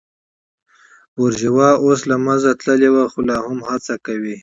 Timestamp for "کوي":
4.05-4.35